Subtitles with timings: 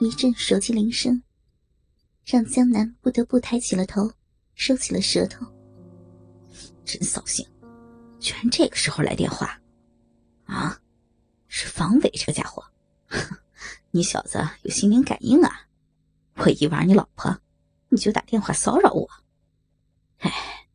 [0.00, 1.22] 一阵手机铃声，
[2.24, 4.12] 让江南不得不抬起了头，
[4.54, 5.46] 收起了舌头。
[6.84, 7.46] 真扫兴，
[8.18, 9.60] 居然这个时候来电话！
[10.44, 10.78] 啊，
[11.46, 12.62] 是方伟这个家伙！
[13.92, 15.68] 你小子有心灵感应啊！
[16.34, 17.40] 我一玩你老婆，
[17.88, 19.08] 你就打电话骚扰我。
[20.18, 20.68] 哎，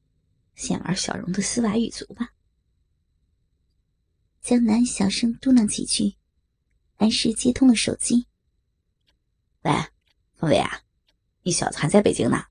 [0.55, 2.33] 先玩小荣的丝袜玉足吧。
[4.41, 6.15] 江南小声嘟囔几句，
[6.95, 8.25] 还是接通了手机。
[9.63, 9.71] 喂，
[10.35, 10.81] 方伟啊，
[11.43, 12.45] 你小子还在北京呢。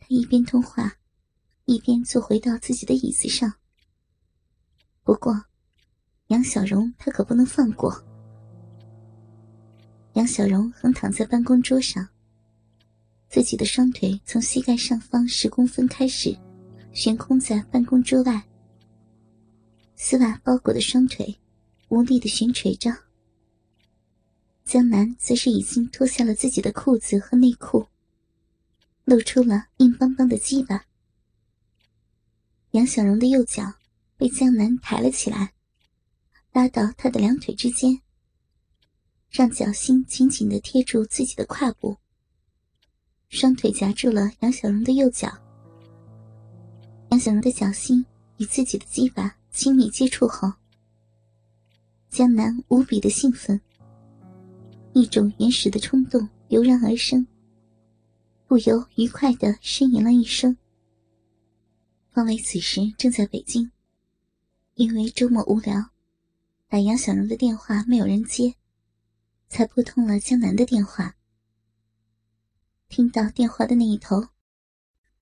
[0.00, 0.96] 他一边通话，
[1.66, 3.52] 一边坐回到自己的椅子上。
[5.04, 5.44] 不过，
[6.28, 8.04] 杨小荣他可不能放过。
[10.14, 12.08] 杨小荣横躺在办公桌上，
[13.28, 16.36] 自己的双腿从膝盖上方十公分开始，
[16.92, 18.42] 悬空在办公桌外。
[19.94, 21.38] 丝袜包裹的双腿，
[21.88, 22.90] 无力的悬垂着。
[24.70, 27.88] 江南则是已经脱下了自己的裤子和内裤，
[29.04, 30.84] 露出了硬邦邦的鸡巴。
[32.70, 33.64] 杨小荣的右脚
[34.16, 35.52] 被江南抬了起来，
[36.52, 38.00] 拉到他的两腿之间，
[39.28, 41.96] 让脚心紧紧的贴住自己的胯部。
[43.28, 45.36] 双腿夹住了杨小荣的右脚，
[47.10, 50.52] 杨小荣的脚心与自己的鸡巴亲密接触后，
[52.08, 53.60] 江南无比的兴奋。
[54.92, 57.26] 一种原始的冲动油然而生，
[58.46, 60.56] 不由愉快的呻吟了一声。
[62.10, 63.70] 方伟此时正在北京，
[64.74, 65.90] 因为周末无聊，
[66.68, 68.54] 打杨小荣的电话没有人接，
[69.48, 71.14] 才拨通了江南的电话。
[72.88, 74.26] 听到电话的那一头，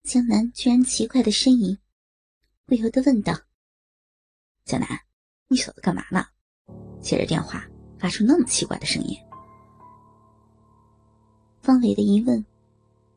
[0.03, 1.77] 江南居然奇怪的呻吟，
[2.65, 3.39] 不由得问道
[4.65, 4.89] ：“江南，
[5.49, 6.25] 你小子干嘛呢？
[7.03, 7.63] 接着电话
[7.99, 9.15] 发出那么奇怪的声音？”
[11.69, 12.47] 方伟的疑问，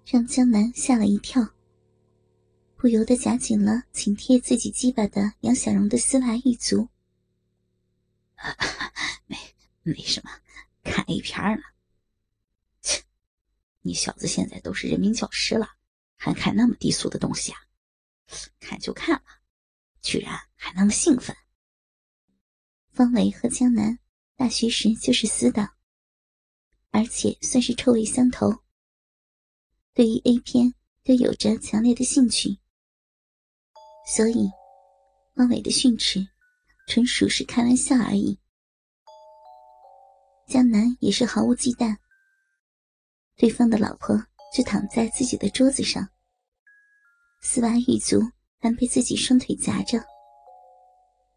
[0.06, 1.53] 让江南吓了一跳，
[2.75, 6.89] 不由得夹紧了紧贴自己鸡巴的杨小荣的丝袜玉足。
[9.25, 9.38] 没
[9.84, 10.29] 没什么，
[10.84, 11.63] 看 A 片呢。
[12.81, 13.01] 切，
[13.84, 15.69] 你小子现在都是人民教师了，
[16.18, 17.59] 还看那么低俗的东西啊？
[18.59, 19.23] 看就看了，
[20.01, 21.33] 居然还那么兴奋。
[22.91, 23.97] 方伟和江南
[24.35, 25.73] 大学时就是死党。
[26.91, 28.53] 而且算是臭味相投，
[29.94, 32.59] 对于 A 片都有着强烈的兴趣，
[34.06, 34.50] 所以
[35.35, 36.19] 汪伟的训斥
[36.88, 38.38] 纯属是开玩笑而已。
[40.47, 41.96] 江南也是毫无忌惮，
[43.38, 44.22] 对方的老婆
[44.53, 46.06] 就躺在自己的桌子上，
[47.41, 48.19] 丝袜玉足
[48.59, 49.97] 还被自己双腿夹着，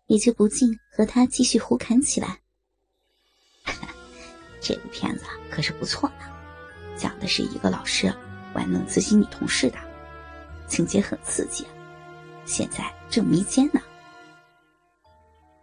[0.06, 2.43] 也就不禁和他继续胡侃起来。
[4.64, 8.10] 这部片子可是不错的，讲的是一个老师
[8.54, 9.78] 玩弄自己女同事的，
[10.66, 11.66] 情节很刺激，
[12.46, 13.80] 现在正迷奸呢。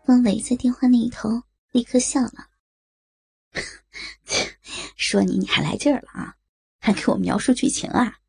[0.05, 1.41] 方伟在电话那一头
[1.71, 2.49] 立刻笑了，
[4.95, 6.35] 说你你还来劲儿了啊，
[6.79, 8.19] 还给我描述剧情啊？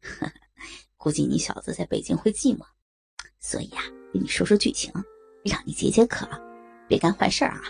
[0.96, 2.64] 估计你小子在北京会寂寞，
[3.38, 3.82] 所以啊，
[4.14, 4.90] 给你说说剧情，
[5.44, 6.26] 让你解解渴，
[6.88, 7.60] 别干坏事啊。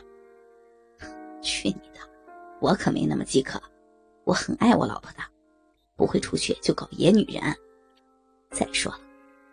[1.41, 2.00] 去你的！
[2.60, 3.60] 我可没那么饥渴，
[4.25, 5.19] 我很爱我老婆的，
[5.97, 7.43] 不会出去就搞野女人。
[8.50, 9.00] 再说了，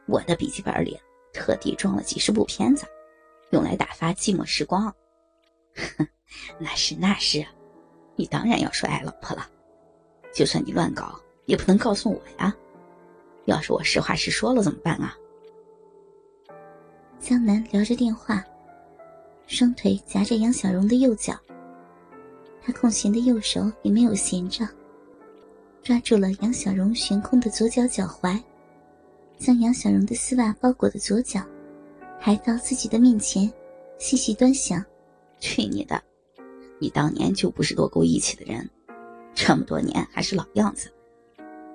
[0.07, 0.99] 我的笔记本里
[1.33, 2.85] 特地装了几十部片子，
[3.51, 4.93] 用来打发寂寞时光。
[5.97, 6.07] 哼，
[6.57, 7.45] 那是那是，
[8.15, 9.47] 你当然要说爱老婆了。
[10.33, 12.55] 就算你乱搞，也不能告诉我呀。
[13.45, 15.15] 要是我实话实说了怎么办啊？
[17.19, 18.43] 江南聊着电话，
[19.47, 21.37] 双腿夹着杨小荣的右脚。
[22.65, 24.67] 他空闲的右手也没有闲着，
[25.83, 28.41] 抓住了杨小荣悬空的左脚脚踝，
[29.37, 31.41] 将杨小荣的丝袜包裹的左脚
[32.19, 33.51] 抬到自己的面前，
[33.99, 34.83] 细细端详。
[35.39, 36.01] 去你的！
[36.79, 38.67] 你当年就不是多够义气的人，
[39.35, 40.91] 这么多年还是老样子。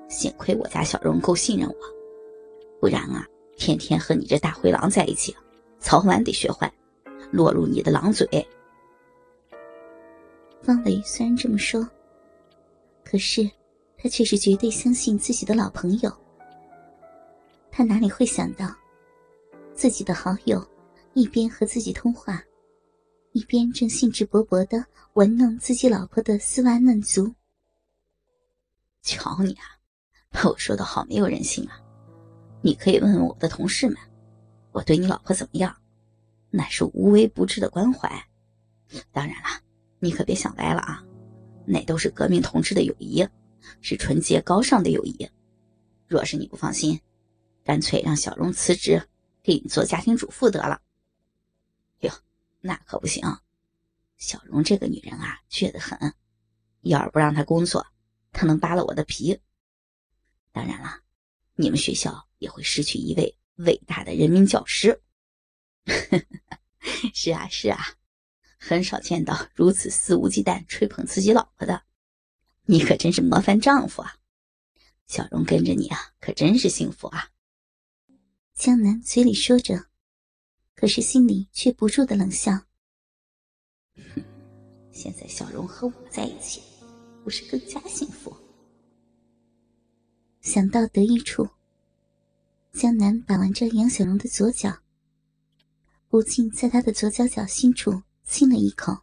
[0.09, 1.77] 幸亏我家小荣够信任我，
[2.81, 3.25] 不然啊，
[3.57, 5.37] 天天和你这大灰狼在一起，
[5.79, 6.73] 早晚得学坏，
[7.31, 8.27] 落入你的狼嘴。
[10.71, 11.85] 方伟虽然这么说，
[13.05, 13.51] 可是
[13.99, 16.17] 他却是绝对相信自己的老朋友。
[17.73, 18.73] 他哪里会想到，
[19.75, 20.65] 自己的好友
[21.15, 22.41] 一边和自己通话，
[23.33, 27.35] 一边正兴致勃勃的玩弄自己老婆的丝袜嫩足。
[29.03, 29.65] 瞧你啊，
[30.31, 31.83] 把我说的好没有人性啊！
[32.63, 33.97] 你可以问问我的同事们，
[34.71, 35.77] 我对你老婆怎么样？
[36.49, 38.09] 那是无微不至的关怀。
[39.11, 39.61] 当然了，
[40.01, 41.05] 你可别想歪了啊！
[41.67, 43.25] 那都是革命同志的友谊，
[43.81, 45.29] 是纯洁高尚的友谊。
[46.07, 47.01] 若是你不放心，
[47.63, 49.01] 干脆让小荣辞职，
[49.43, 50.81] 给你做家庭主妇得了。
[52.01, 52.13] 哟，
[52.61, 53.23] 那可不行！
[54.17, 56.15] 小荣这个女人啊，倔得很。
[56.81, 57.87] 要是不让她工作，
[58.33, 59.39] 她能扒了我的皮。
[60.51, 61.01] 当然了，
[61.55, 65.01] 你们学校也会失去一位伟大的人民教师。
[67.15, 67.79] 是啊，是啊，
[68.61, 71.83] 很少见到如此肆无忌惮吹捧自己老婆的。
[72.67, 74.15] 你可真是模范丈夫啊！
[75.07, 77.31] 小荣跟着你啊，可真是幸福啊！
[78.55, 79.87] 江南嘴里说着，
[80.77, 82.53] 可是心里却不住的冷笑。
[83.97, 84.23] 哼，
[84.93, 86.63] 现在小荣和我在一起，
[87.25, 88.37] 不是更加幸福？
[90.43, 91.49] 想到得意处，
[92.73, 94.79] 江南把玩着杨小荣的左脚，
[96.09, 98.97] 不禁在他的左脚脚心处亲了一口。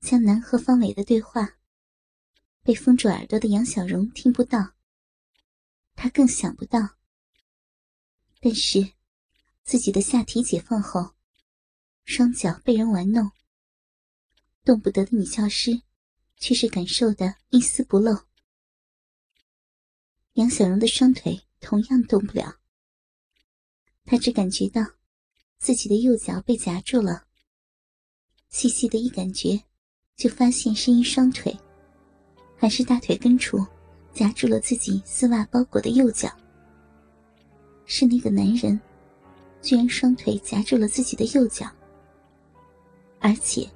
[0.00, 1.56] 江南和方伟的对话，
[2.64, 4.74] 被封住耳朵的杨小荣听不到，
[5.94, 6.96] 他更想不到。
[8.40, 8.92] 但是，
[9.62, 11.14] 自己的下体解放后，
[12.04, 13.30] 双脚被人玩弄，
[14.64, 15.82] 动不得的女教师，
[16.36, 18.26] 却是感受的一丝不漏。
[20.32, 22.60] 杨小荣的双腿同样动不了，
[24.04, 24.82] 他只感觉到
[25.58, 27.24] 自己的右脚被夹住了，
[28.50, 29.60] 细细的一感觉，
[30.14, 31.56] 就发现是一双腿，
[32.56, 33.58] 还是大腿根处
[34.12, 36.30] 夹住了自己丝袜包裹的右脚。
[37.84, 38.78] 是那个男人，
[39.62, 41.66] 居然双腿夹住了自己的右脚，
[43.18, 43.68] 而且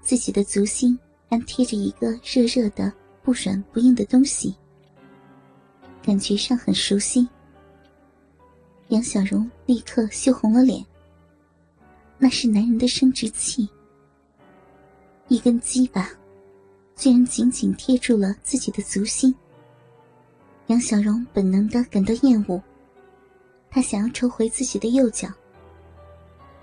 [0.00, 0.98] 自己的足心
[1.28, 2.92] 还贴着一个热热的、
[3.22, 4.54] 不软不硬的东西，
[6.02, 7.28] 感觉上很熟悉。
[8.88, 10.84] 杨小荣立刻羞红了脸。
[12.24, 13.68] 那是男人的生殖器，
[15.26, 16.08] 一根鸡巴，
[16.94, 19.34] 居然紧紧贴住了自己的足心。
[20.68, 22.62] 杨小荣本能的感到厌恶。
[23.68, 25.28] 他想要抽回自己的右脚，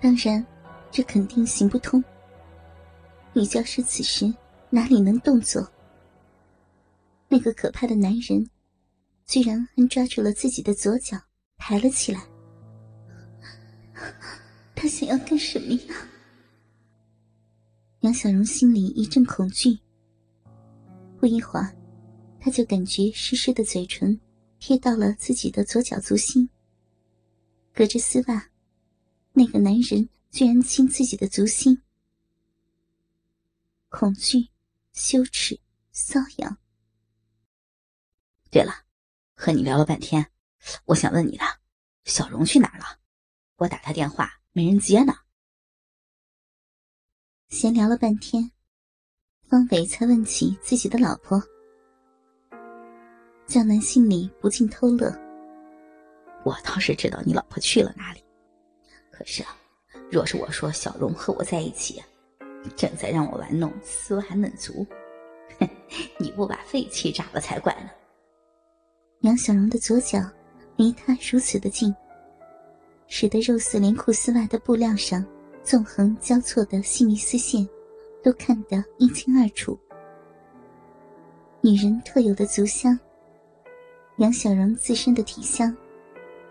[0.00, 0.42] 当然，
[0.90, 2.02] 这肯定行不通。
[3.34, 4.32] 女教师此时
[4.70, 5.70] 哪里能动作？
[7.28, 8.48] 那个可怕的男人，
[9.26, 11.18] 居然还抓住了自己的左脚，
[11.58, 12.29] 抬了起来。
[14.80, 16.08] 他想要干什么呀？
[18.00, 19.78] 杨小荣心里一阵恐惧。
[21.18, 21.76] 不一会儿，
[22.40, 24.18] 他就感觉湿湿的嘴唇
[24.58, 26.48] 贴到了自己的左脚足心。
[27.74, 28.48] 隔着丝袜，
[29.34, 31.82] 那个男人居然亲自己的足心。
[33.90, 34.48] 恐惧、
[34.94, 35.60] 羞耻、
[35.92, 36.56] 瘙痒。
[38.50, 38.72] 对了，
[39.34, 40.32] 和你聊了半天，
[40.86, 41.44] 我想问你的，
[42.06, 42.98] 小荣去哪儿了？
[43.56, 45.14] 我打他电话没人接呢。
[47.50, 48.50] 闲聊了半天，
[49.48, 51.40] 方伟才问起自己的老婆。
[53.46, 55.12] 江南心里不禁偷乐。
[56.44, 58.24] 我倒是知道你老婆去了哪里，
[59.12, 59.56] 可是啊，
[60.10, 62.02] 若是我说小荣和我在一起，
[62.76, 64.84] 正在让我玩弄丝袜嫩足，
[65.60, 65.68] 哼，
[66.18, 67.90] 你不把肺气炸了才怪呢。
[69.20, 70.18] 杨小荣的左脚
[70.76, 71.94] 离他如此的近，
[73.12, 75.22] 使得肉色连裤丝袜的布料上
[75.64, 77.68] 纵横交错的细密丝线，
[78.22, 79.76] 都看得一清二楚。
[81.60, 82.98] 女人特有的足香，
[84.18, 85.76] 杨小荣自身的体香。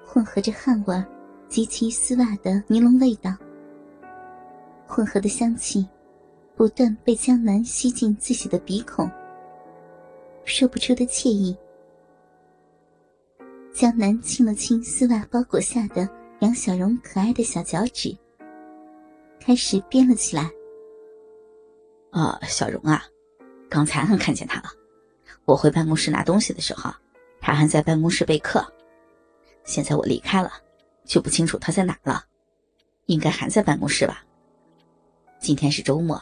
[0.06, 1.04] 混合着汗味
[1.48, 3.32] 及其丝袜的尼龙味道，
[4.88, 5.88] 混合的香气
[6.56, 9.10] 不断被江南吸进自己的鼻孔，
[10.46, 11.56] 说不出的惬意。
[13.72, 16.10] 江南亲了亲丝袜包裹下的
[16.40, 18.18] 杨小荣可爱的小脚趾，
[19.42, 20.50] 开始编了起来。
[22.12, 23.04] 啊，小荣啊，
[23.70, 24.70] 刚才还看见他了。
[25.44, 26.90] 我回办公室拿东西的时候，
[27.42, 28.66] 他还在办公室备课。
[29.66, 30.50] 现在我离开了，
[31.04, 32.24] 就不清楚他在哪了，
[33.08, 34.24] 应该还在办公室吧。
[35.40, 36.22] 今天是周末，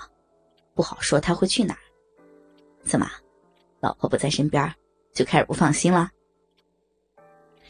[0.74, 1.80] 不好说他会去哪儿。
[2.82, 3.08] 怎么，
[3.82, 4.74] 老婆不在身边，
[5.14, 6.10] 就开始不放心了？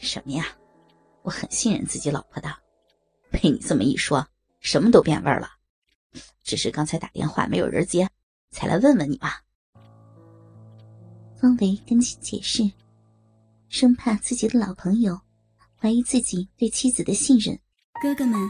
[0.00, 0.46] 什么呀？
[1.28, 2.48] 我很信任自己老婆的，
[3.30, 4.26] 被你这么一说，
[4.60, 5.50] 什么都变味儿了。
[6.42, 8.08] 只是刚才打电话没有人接，
[8.50, 9.28] 才来问问你嘛。
[11.38, 12.72] 方维赶紧解释，
[13.68, 15.20] 生怕自己的老朋友
[15.78, 17.54] 怀疑自己对妻子的信任。
[18.00, 18.40] 哥哥们，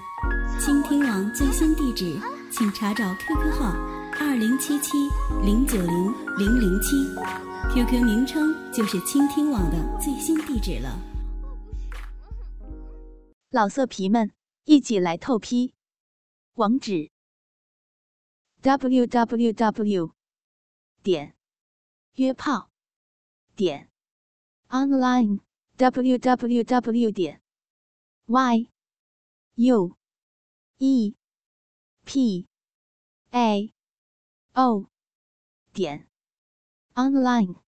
[0.61, 2.16] 倾听网最新地址，
[2.52, 3.73] 请查找 QQ 号
[4.20, 4.92] 二零七七
[5.42, 6.94] 零九零零零七
[7.75, 10.97] ，QQ 名称就是倾听网的最新地址了。
[13.50, 15.73] 老色皮们，一起来透批，
[16.52, 17.11] 网址
[18.61, 20.14] ：w w w
[21.02, 21.35] 点
[22.12, 22.71] 约炮
[23.57, 23.90] 点
[24.69, 25.40] online
[25.78, 27.40] w w w 点
[28.26, 28.71] y
[29.55, 29.97] u
[30.76, 31.17] e
[32.05, 32.47] p
[33.31, 33.73] a
[34.52, 34.90] o
[35.73, 36.07] 点
[36.93, 37.67] online。